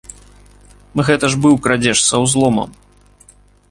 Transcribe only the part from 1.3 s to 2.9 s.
ж быў крадзеж са ўзломам.